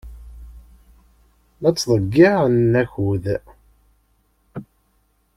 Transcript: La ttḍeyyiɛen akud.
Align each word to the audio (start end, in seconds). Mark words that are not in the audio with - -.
La 1.61 1.69
ttḍeyyiɛen 1.73 2.71
akud. 2.81 3.25